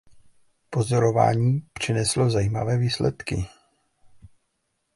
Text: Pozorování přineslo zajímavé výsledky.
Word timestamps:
Pozorování 0.69 1.61
přineslo 1.73 2.29
zajímavé 2.29 2.77
výsledky. 2.77 3.45